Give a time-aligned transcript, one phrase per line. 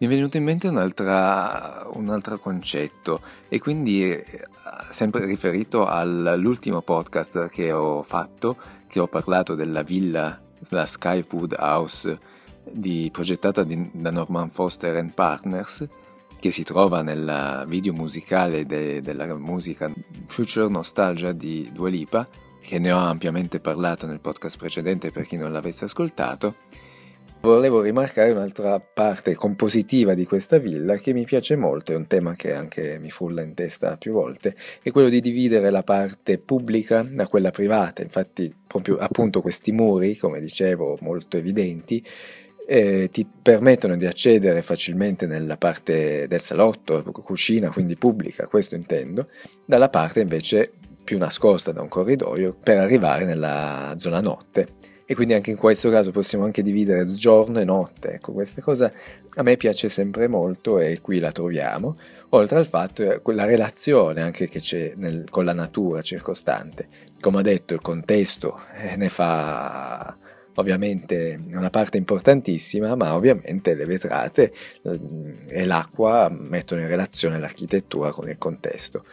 [0.00, 4.24] Mi è venuto in mente un altro concetto e quindi eh,
[4.90, 8.56] sempre riferito all'ultimo podcast che ho fatto,
[8.86, 10.40] che ho parlato della villa,
[10.70, 12.16] la Sky Food House
[12.70, 15.84] di, progettata di, da Norman Foster and Partners,
[16.38, 19.92] che si trova nel video musicale de, della musica
[20.26, 22.24] Future Nostalgia di Dua Lipa,
[22.60, 26.54] che ne ho ampiamente parlato nel podcast precedente per chi non l'avesse ascoltato
[27.40, 32.34] Volevo rimarcare un'altra parte compositiva di questa villa che mi piace molto, è un tema
[32.34, 37.02] che anche mi frulla in testa più volte, è quello di dividere la parte pubblica
[37.08, 38.02] da quella privata.
[38.02, 42.04] Infatti, proprio appunto questi muri, come dicevo, molto evidenti,
[42.66, 49.26] eh, ti permettono di accedere facilmente nella parte del salotto, cucina, quindi pubblica, questo intendo,
[49.64, 50.72] dalla parte invece
[51.04, 55.88] più nascosta da un corridoio per arrivare nella zona notte e quindi anche in questo
[55.88, 58.12] caso possiamo anche dividere giorno e notte.
[58.12, 58.92] Ecco, questa cosa
[59.36, 61.94] a me piace sempre molto e qui la troviamo,
[62.30, 66.88] oltre al fatto che quella relazione anche che c'è nel, con la natura circostante.
[67.20, 70.14] Come ho detto, il contesto eh, ne fa
[70.56, 75.00] ovviamente una parte importantissima, ma ovviamente le vetrate eh,
[75.46, 79.06] e l'acqua mettono in relazione l'architettura con il contesto.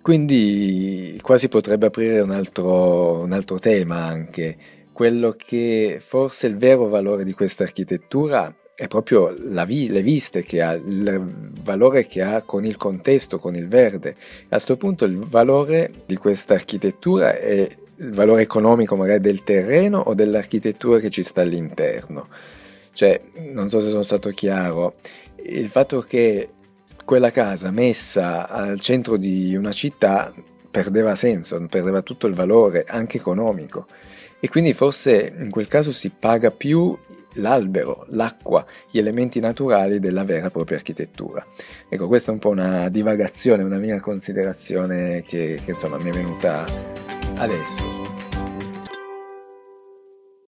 [0.00, 4.56] Quindi qua si potrebbe aprire un altro, un altro tema anche,
[4.96, 9.30] quello che forse il vero valore di questa architettura è proprio
[9.66, 11.22] vi- le viste che ha, il
[11.62, 14.16] valore che ha con il contesto, con il verde.
[14.44, 19.98] A questo punto il valore di questa architettura è il valore economico magari del terreno
[19.98, 22.28] o dell'architettura che ci sta all'interno.
[22.94, 23.20] Cioè,
[23.52, 24.94] non so se sono stato chiaro,
[25.42, 26.48] il fatto che
[27.04, 30.32] quella casa messa al centro di una città
[30.70, 33.86] perdeva senso, perdeva tutto il valore anche economico
[34.40, 36.96] e quindi forse in quel caso si paga più
[37.36, 41.44] l'albero, l'acqua, gli elementi naturali della vera e propria architettura.
[41.88, 46.12] Ecco, questa è un po' una divagazione, una mia considerazione che, che insomma mi è
[46.12, 46.64] venuta
[47.36, 48.05] adesso.